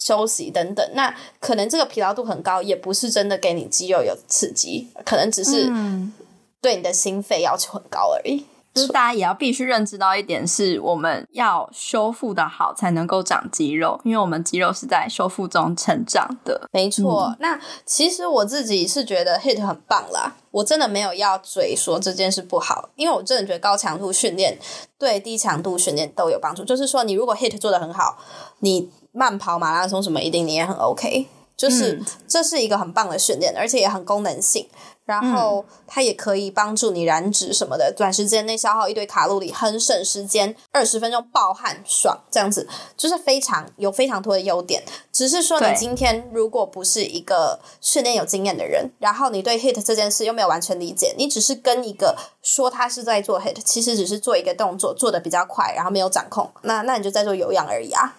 [0.00, 0.84] 休息等等。
[0.94, 6.12] 那可能这个疲劳度很高，也不是真的给你肌肉有刺激，可能只是嗯，
[6.60, 8.44] 对你的心肺要求很高而已。
[8.72, 16.68] 就是大家也要必须认知到一点，是我们要修复的好才能够长肌肉，因为我们肌肉是在修复中成长的。
[16.70, 24.56] 没错，那其实我自己是觉得 HIT 很棒啦，我真的没有要嘴说这件事不好，因为我真的觉得高强度训练
[24.96, 26.64] 对低强度训练都有帮助。
[26.64, 28.18] 就是说，你如果 HIT 做的很好，
[28.60, 32.04] 你慢跑、马拉松什么一定你也很 OK，就是、嗯。
[32.28, 34.68] 这是一个很棒的训练，而且也很功能性。
[35.04, 42.68] 然后它也可以帮助你燃脂什么的，短时间内消耗一堆卡路里，很省时间，二十分钟暴汗爽，这样子。
[42.96, 44.84] 就是非常有非常多的优点。
[45.10, 58.14] 只是说你今天如果不是一个训练有经验的人，然后你对 HIT 这件事又没有完全理解，你只是跟一个说他是在做 HIT，其实只是做一个动作做的比较快，然后没有掌控，那那你就在做有氧而已啊，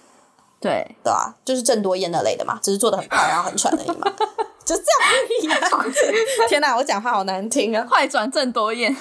[0.62, 4.08] 对，对啊、就是郑多燕那类的嘛，只是做的很快，然后很喘而已嘛，
[4.64, 5.86] 就这样而已啊。
[6.48, 7.84] 天哪，我讲话好难听啊！
[7.90, 8.96] 快转郑多燕，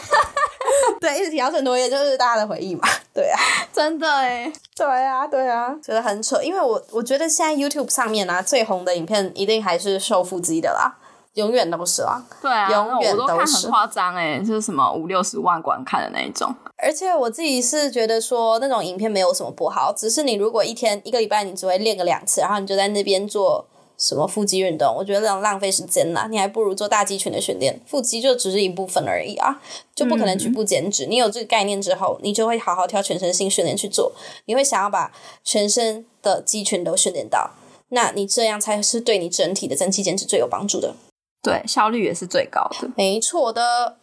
[1.01, 3.39] 对，一直提到郑多燕就是大家的回忆嘛，对啊。
[3.73, 10.97] 真的哎，对啊，对啊，觉得很扯，因为我我觉得现在 YouTube 上面啊最红的影片一定还是瘦腹肌的啦，
[11.35, 12.23] 永远都是啦。
[12.43, 16.53] 对啊，永远都是很夸张哎，就是什么五六十万观看的那一种。
[16.77, 23.67] 而且我自己是觉得说那种影片没有什么不好，只是你如果一天一个礼拜你只会练个两次，然后你就在那边做
[23.99, 29.61] 什么腹肌运动，我觉得那种浪费时间啦，你还不如做大肌群的训练，腹肌就只是一部分而已啊，
[29.95, 31.05] 就不可能局部减脂。
[31.05, 34.13] 你有这个概念之后，你就会好好挑全身性训练去做，
[34.47, 35.13] 你会想要把
[35.45, 37.51] 全身的肌群都训练到，
[37.91, 40.95] 那你这样才是对你整体的增肌减脂最有帮助的。
[41.43, 42.89] 对，效率也是最高的。
[42.97, 43.97] 没错的，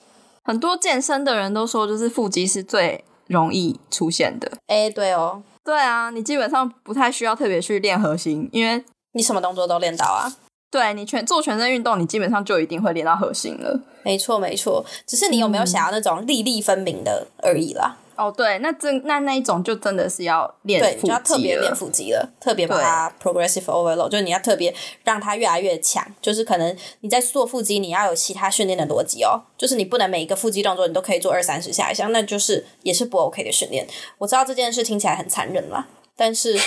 [0.43, 4.51] 很多健身的人都说，就是腹肌是最容易出现的。
[4.67, 10.31] 哎，对哦，对啊，你基本上不太需要特别去练核心，因为你什么动作都练到啊。
[10.69, 13.79] 对你全做全身运动，你基本上就一定会练到核心了。
[14.03, 17.97] 没错，没错，只是你有没有想要那种粒粒分明的而已啦。
[18.17, 26.03] 哦，对，那真那那一种就真的是要练对，就要特别练腹肌了，特别把它 progressive overload，就是你要特别让它越来越强。
[26.19, 33.87] 就是可能你在做腹肌，你要有其他训练的逻辑哦，就是你不能每一个腹肌动作你都可以做二三十下以上，那就是也是不 OK 的训练。
[34.17, 36.59] 我知道这件事听起来很残忍啦，但是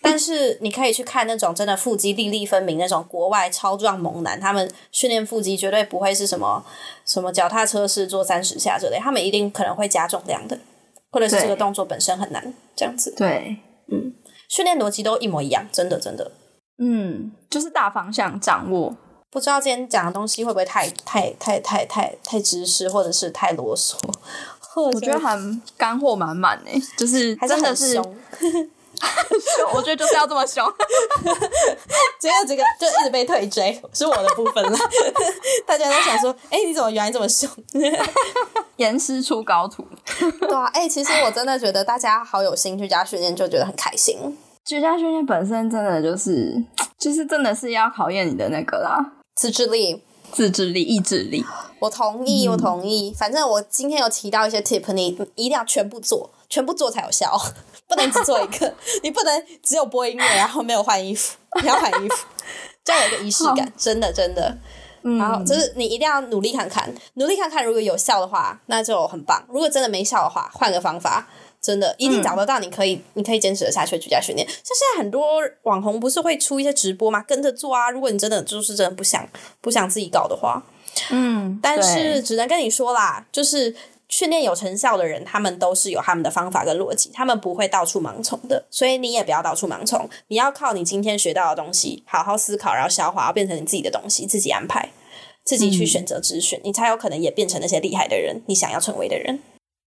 [0.00, 6.64] 但是你可以去看那种真的腹肌粒粒分明那种国外超壮猛男，他们训练腹肌绝对不会是什么
[7.04, 10.58] 什么脚踏车式做三十下之类，他们一定可能会加重量的，
[11.10, 13.14] 或者是这个动作本身很难这样子。
[13.16, 13.56] 对，
[13.90, 14.12] 嗯
[14.48, 16.32] 训练逻辑都一模一样，真的真的。
[16.78, 18.96] 嗯，就是大方向掌握。
[19.30, 23.94] 不知道今天讲的东西会不会太太太太太太知识，或者是太啰嗦，
[24.74, 28.00] 我觉得很干货满满诶，就是真的是，
[29.00, 29.70] 凶。
[29.74, 30.64] 我觉得就是要这么凶。
[32.20, 34.78] 结果这个就一直被退追，是我的部分了。
[35.66, 37.48] 大家都想说，哎、你怎么原来这么凶？
[38.76, 39.84] 严师出高徒，
[40.40, 44.36] 对啊，哎、其实我真的觉得大家好有心居家训练，就觉得很开心。
[44.64, 46.62] 居家训练本身真的就是，
[46.98, 51.44] 就是真的是要考验你的那个啦，自制力，自制力、意志力。
[51.80, 53.14] 我同意，我同意。
[53.16, 57.36] 反正我今天有提到一些 tip，你一定要全部做，全部做才有效，
[57.88, 58.72] 不能只做一个。
[59.02, 62.26] 你不能只有播音乐，然后没有换衣服， 你要换衣服，
[62.84, 64.56] 这样有一个仪式感，真的真的。
[65.02, 71.26] 然后就是你一定要努力看看，努力看看，如果有效的话，那就很棒；如果真的没效的话，换个方法。
[71.60, 74.46] 真的一定找得到，你可以，你可以坚持的下去居家训练。
[74.46, 77.20] 像现在很多网红不是会出一些直播吗？
[77.26, 77.90] 跟着做啊！
[77.90, 79.28] 如果你真的就是真的不想
[79.60, 80.62] 不想自己搞的话，
[81.10, 83.74] 嗯，但是只能跟你说啦，就是
[84.08, 94.90] 训练有成效的人，他们都是有他们的方法跟逻辑，他们不会到处盲从的，所以你也不要到处盲从，你要靠你今天学到的东西，好好思考，然后消化，要变成你自己的东西，自己安排，
[95.44, 99.40] 自己去选择咨询，你才有可能也变成那些厉害的人，你想要成为的人。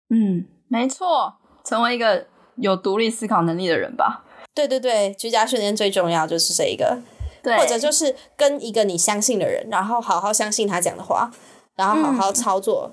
[0.10, 1.34] 嗯，没错，
[1.66, 4.26] 成为一个有独立思考能力的人吧。
[4.54, 7.00] 对对对，居家训练最重要就是这一个，
[7.42, 11.32] 对，或者就是跟一个你相信的人，然后好好相信他讲的话，
[11.76, 12.92] 然后好好操作，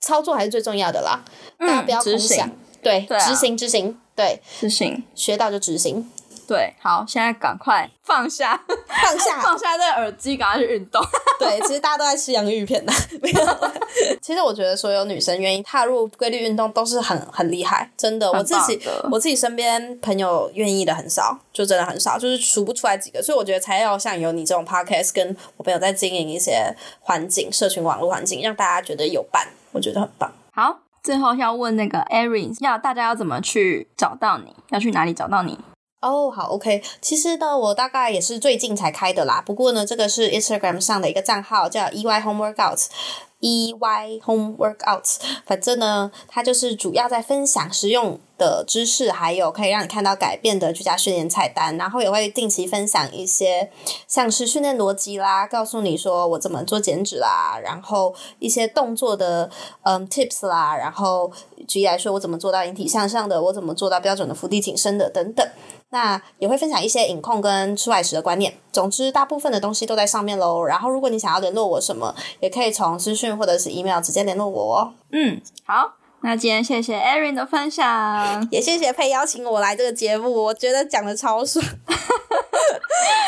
[0.00, 1.20] 操作还是最重要的啦。
[1.58, 2.50] 大家不要空想，
[2.82, 6.10] 对，对啊执行执行，对，执行，学到就执行。
[6.48, 11.00] 对，好，现在赶快放下，放下， 放下这个耳机，赶快去运动。
[11.38, 13.40] 对，其实大家都在吃洋芋片的， 没有。
[14.20, 18.28] 其实我觉得所有女生愿意踏入规律运动都是很很厉害，真的。
[18.32, 18.80] 我自己
[19.12, 23.22] 我自己身边朋友愿意的很少，就真的很少，就是数不出来几个。
[23.22, 30.32] 所以我觉得才要像有你这种 podcast，跟我朋友在经营一些环境、社群网络环境，让大家觉得有伴，我觉得很棒。
[30.52, 34.54] 好，最后要问那个 Erin，要大家要怎么去找到你？
[34.70, 35.58] 要去哪里找到你？
[36.00, 36.82] 哦，好，OK。
[37.00, 39.42] 其实呢，我大概也是最近才开的啦。
[39.44, 42.88] 不过呢，这个是 Instagram 上的一个账号，叫 EY Home Workouts。
[43.42, 45.16] E Y Home Workouts，
[45.46, 53.70] 反正呢，它就是主要在分享实用的知识，还有可以让你看到改变的居家训练菜单，然后也会定期分享一些
[54.08, 59.50] 像是训练逻辑啦，告诉你说我怎么做减脂啦，然后一些动作的
[59.82, 61.30] 嗯 tips 啦，然后
[61.68, 65.46] 举例来说，我怎么做到引体向上的，我怎么做到标准的伏地挺身的等等。
[65.92, 68.54] 那也会分享一些影控跟出外食的观念。
[68.70, 70.62] 总之，大部分的东西都在上面喽。
[70.62, 74.92] 然后，如果你想要联络我什么，也可以从私讯或者是 email 直接联络我哦。
[75.10, 75.99] 嗯，好。
[76.22, 81.64] 那今天谢谢 Erin 的分享， 也谢谢佩邀请我来这个节目，我觉得讲的超爽，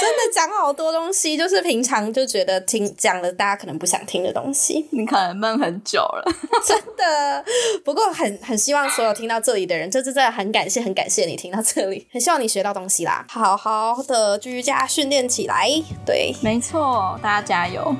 [0.00, 6.24] 真的讲好多东西，就是平常就觉得听讲了大家可能不想听的东西，你可能闷很久了，
[6.66, 7.44] 真的。
[7.84, 15.68] 不过很很希望所有听到这里的人，这次真的很感谢，很感谢你听到这里，很希望你学到东西啦，好好的居家训练起来，
[16.04, 17.96] 对，没错，大家加油。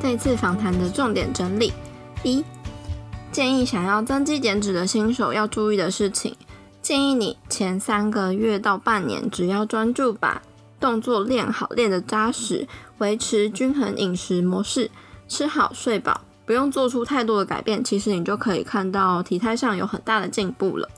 [0.00, 1.72] 这次访谈的重点整理：
[2.22, 2.44] 一、
[3.32, 6.36] 建议想要增肌减脂的新手要注意的事情。
[6.80, 10.40] 建议你前三个月到半年，只要专注把
[10.78, 12.68] 动作练好，练得扎实，
[12.98, 14.90] 维持均衡饮食模式，
[15.26, 20.88] 吃好睡饱，不用做出太多的改变，其实你就可以看到体态上有很大的进步了。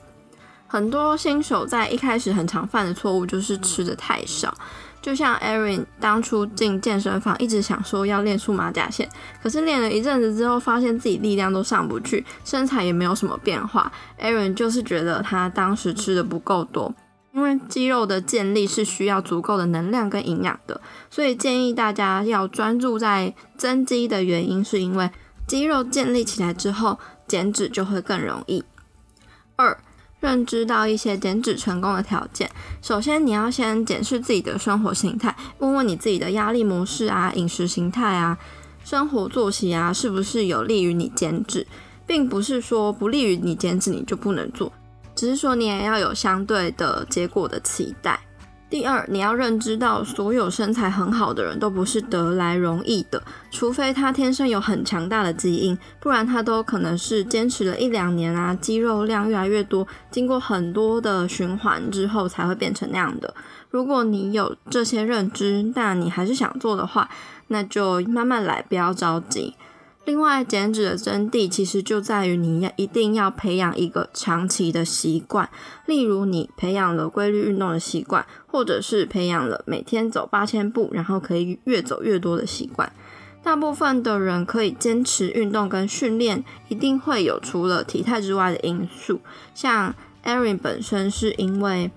[0.67, 4.53] 很多新手在一开始很常犯的错误就是吃的太少。
[5.01, 9.09] 就像 Erin 当初进健身房，一直想说要练出马甲线，
[9.41, 13.91] 可是练了一阵子之后，发现自己力量都上不去，身材也没有什么变化。
[14.19, 16.93] Erin 就是觉得他当时吃的不够多，
[17.31, 25.09] 因为肌肉的建立是需要足够的能量跟营养的，所以建议大家要专注在增肌的原因，是因为
[25.47, 28.63] 肌肉建立起来之后，减脂就会更容易。
[29.55, 29.77] 二
[30.19, 32.49] 认知到一些减脂成功的条件。
[32.81, 38.37] 首先，你要先检视自己的生活形态，问问你自己的压力模式啊、饮食形态啊、
[38.83, 41.65] 生活作息啊，是不是有利于你减脂，
[42.05, 44.71] 并不是说不利于你减脂你就不能做，
[45.15, 48.19] 只是说你也要有相对的结果的期待。
[48.69, 63.33] 第二，你要认知到，所有身材很好的人都不是得来容易的，除非他天生有很强大的基因，不然他都可能是坚持了一两年啊，肌肉量越来越多，经过很多的循环之后才会变成那样的。
[63.71, 67.09] 如果你有这些认知，但你还是想做的话，
[67.47, 69.55] 那就慢慢来，不要着急。
[70.09, 75.47] 另外，减脂的真谛其实就在于你要一定要培养一个长期的习惯，
[75.85, 82.91] 例如你培养了规律运动的习惯，或者是培养了每天走八千步，然后可以越走越多的习惯。
[83.43, 89.19] 大部分的人可以坚持运动跟训练，一定会有除了体态之外的因素。
[89.53, 89.93] 像
[90.23, 91.91] Erin 本身是因为。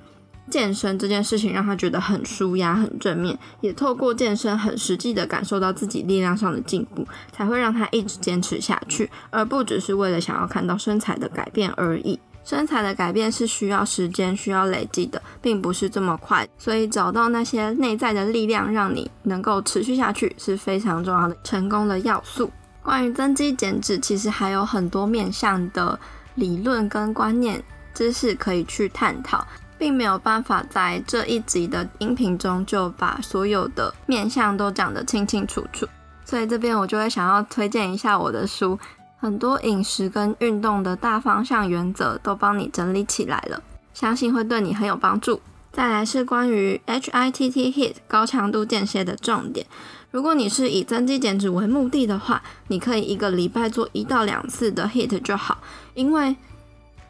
[0.53, 12.20] 健身这件事情让他觉得很舒压、很正面，也透过健身很实际的感受到自己力量上的进步，才会让他一直坚持下去，而不只是为了想要看到身材的改变而已。
[12.44, 16.46] 身材的改变是需要时间、需要累积的，并不是这么快。
[16.59, 22.50] 所以找到那些内在的力量，让你能够持续下去，是非常重要的成功的要素。
[22.82, 25.98] 关于增肌减脂，其实还有很多面向的
[26.34, 27.62] 理论跟观念
[27.94, 29.46] 知识可以去探讨。
[29.83, 35.85] 并没有办法在这一集的音频中就把所有的面相都讲得清清楚楚，
[36.24, 38.78] 所以这边我就会想要推荐一下我的书，
[39.18, 43.61] 很多饮食跟运动的大方向原则都帮你整理起来了，
[43.93, 45.43] 相信会对你很有帮助。
[45.72, 49.66] 再来是关于 HITT HIT 高强度间歇的重点，
[50.12, 55.59] 如果你是以增肌减脂为目的的话，你可以一个礼拜做一到两次的 HIT 就好，
[55.95, 56.37] 因为。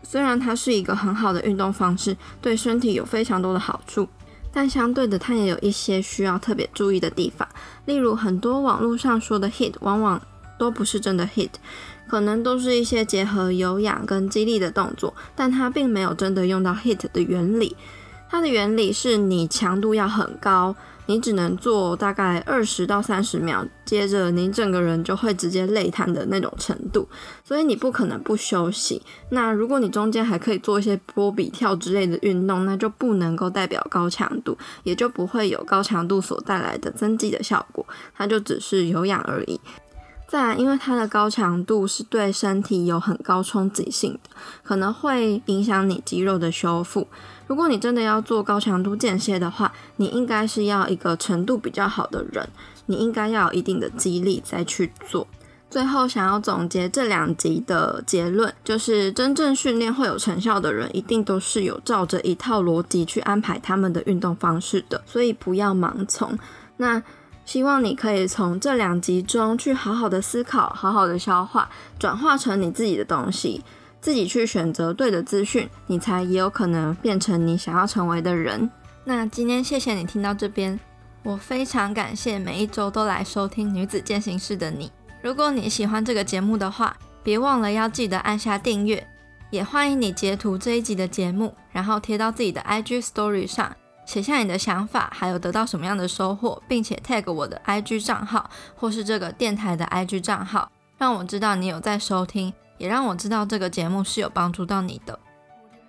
[0.02, 4.08] 虽然它是一个很好的运动方式，对身体有非常多的好处，
[4.52, 7.48] 但相对的，它也有一些需要特别注意的地方。
[7.86, 10.20] 例如，很多网络上说的 hit 往往
[10.58, 11.50] 都不是真的 hit，
[12.08, 17.76] 可能都是一些结合有氧跟肌力的动作，但它并没有真的用到 hit 的原理。
[18.32, 20.74] 它的原理是你强度要很高。
[21.06, 27.06] 你只能做大概二十到三十秒，接着你整个人就会直接累瘫的那种程度，
[27.44, 29.02] 所以你不可能不休息。
[29.30, 37.84] 那如果你中间还可以做一些波比跳之类的运动，那就不能够代表高强度，也就不会有高强度所带来的增肌的效果，
[38.16, 39.60] 它就只是有氧而已。
[40.28, 44.30] 再来，因为它的高强度是对身体有很高冲击性的，
[44.62, 47.08] 可能会影响你肌肉的修复。
[47.46, 52.48] 如果你真的要做高强度间歇的话，你应该是要一个程度比较好的人，
[52.86, 55.26] 你应该要有一定的肌力再去做。
[55.70, 66.38] 最后想要总结这两集的结论，就是真正训练会有成效的人，一定都是有照着一套逻辑去安排他们的运动方式的，所以不要盲从。
[66.76, 67.02] 那
[67.46, 71.68] 希望你可以从这两集中去好好的思考，好好的消化，
[71.98, 73.64] 转化成你自己的东西。
[74.02, 78.68] 自己去选择对的资讯，你才也有可能变成你想要成为的人。
[79.04, 80.78] 那今天谢谢你听到这边，
[81.22, 84.90] 我非常感谢每一周都来收听女子践行室的你。
[85.22, 89.06] 如果你喜欢这个节目的话，别忘了要记得按下订阅，
[89.50, 93.72] 也欢迎你截图这一集的节目，然后贴到自己的 IG Story 上，
[94.04, 102.52] 写下你的想法，还有得到什么样的收获，并且 tag 我的 IG 账号或是这个电台的 IG 账号，让我知道你有在收听。
[102.82, 105.16] 也让我知道这个节目是有帮助到你的。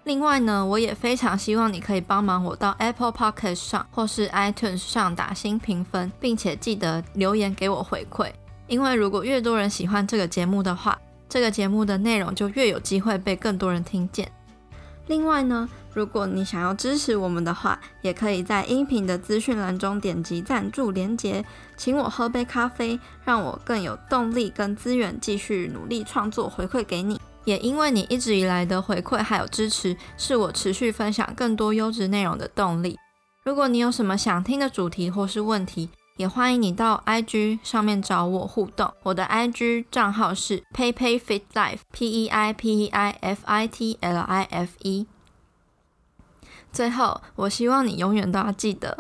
[0.04, 8.32] 另外呢，我也非常希望你可以帮忙我到 Apple p o c k e t 上或是 iTunes 上打新评分，并且记得留言给我回馈。
[8.68, 10.96] 因为如果越多人喜欢这个节目的话，
[11.28, 14.32] 这个节目的内容就越有机会被更多人听见。
[15.08, 21.46] 另外呢，如果你想要支持我们的话，也可以在音频的资讯栏中点击赞助连结，
[21.78, 27.20] 请我喝杯咖啡，让我更有动力跟资源继续努力创作，回馈给你。
[27.46, 32.98] 也因为你一直以来的回馈还有支持，是我持续分享更多优质内容的动力。
[33.44, 44.44] 如果你有什么想听的主题或是问题，也欢迎你到 IG 上面找我互动，我的 IG 账号是 PeiPeiFitLife，P E I P E I F I T L I
[44.50, 45.08] F E。
[46.74, 48.98] 最后，我希望你永远都要记得，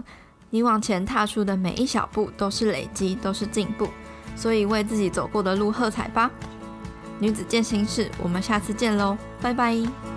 [0.51, 3.89] 你往前踏出的每一小步都是累积，都是进步，
[4.35, 6.29] 所以为自己走过的路喝彩吧！
[7.19, 10.12] 女子健心事，我们下次见喽，拜拜。